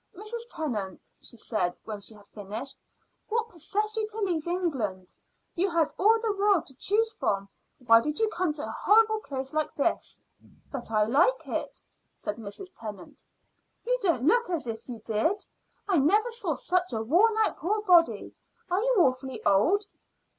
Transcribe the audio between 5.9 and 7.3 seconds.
all the world to choose